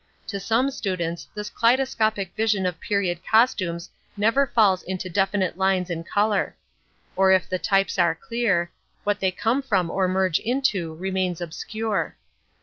To 0.25 0.39
some 0.39 0.71
students 0.71 1.27
this 1.35 1.51
kaleidoscopic 1.51 2.33
vision 2.35 2.65
of 2.65 2.79
period 2.79 3.19
costumes 3.23 3.91
never 4.17 4.47
falls 4.47 4.81
into 4.81 5.11
definite 5.11 5.59
lines 5.59 5.91
and 5.91 6.03
colour; 6.03 6.55
or 7.15 7.31
if 7.31 7.47
the 7.47 7.59
types 7.59 7.99
are 7.99 8.15
clear, 8.15 8.71
what 9.03 9.19
they 9.19 9.29
come 9.29 9.61
from 9.61 9.91
or 9.91 10.07
merge 10.07 10.39
into 10.39 10.95
remains 10.95 11.39
obscure. 11.39 12.15